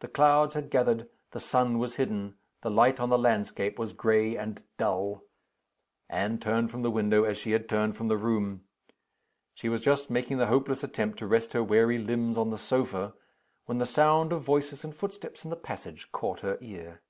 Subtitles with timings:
[0.00, 4.36] The clouds had gathered; the sun was hidden; the light on the landscape was gray
[4.36, 5.24] and dull.
[6.10, 8.64] Anne turned from the window, as she had turned from the room.
[9.54, 13.14] She was just making the hopeless attempt to rest her weary limbs on the sofa,
[13.64, 17.00] when the sound of voices and footsteps in the passage caught her ear.